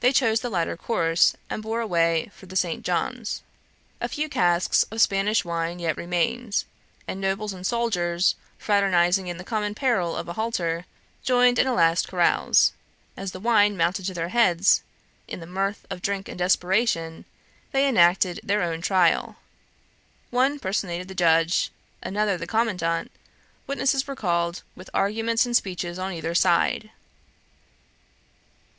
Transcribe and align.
They 0.00 0.12
chose 0.12 0.40
the 0.40 0.48
latter 0.48 0.78
course, 0.78 1.34
and 1.50 1.62
bore 1.62 1.82
away 1.82 2.30
for 2.34 2.46
the 2.46 2.56
St. 2.56 2.82
John's. 2.82 3.42
A 4.00 4.08
few 4.08 4.30
casks 4.30 4.84
of 4.84 5.02
Spanish 5.02 5.44
wine 5.44 5.78
yet 5.78 5.98
remained, 5.98 6.64
and 7.06 7.20
nobles 7.20 7.52
and 7.52 7.66
soldiers, 7.66 8.34
fraternizing 8.56 9.26
in 9.26 9.36
the 9.36 9.44
common 9.44 9.74
peril 9.74 10.16
of 10.16 10.26
a 10.26 10.32
halter, 10.32 10.86
joined 11.22 11.58
in 11.58 11.66
a 11.66 11.74
last 11.74 12.08
carouse. 12.08 12.72
As 13.14 13.32
the 13.32 13.40
wine 13.40 13.76
mounted 13.76 14.06
to 14.06 14.14
their 14.14 14.30
heads, 14.30 14.82
in 15.28 15.40
the 15.40 15.46
mirth 15.46 15.84
of 15.90 16.00
drink 16.00 16.30
and 16.30 16.38
desperation, 16.38 17.26
they 17.72 17.86
enacted 17.86 18.40
their 18.42 18.62
own 18.62 18.80
trial. 18.80 19.36
One 20.30 20.58
personated 20.60 21.08
the 21.08 21.14
judge, 21.14 21.70
another 22.02 22.38
the 22.38 22.46
commandant; 22.46 23.12
witnesses 23.66 24.06
were 24.06 24.16
called, 24.16 24.62
with 24.74 24.88
arguments 24.94 25.44
and 25.44 25.54
speeches 25.54 25.98
on 25.98 26.14
either 26.14 26.34
side. 26.34 26.88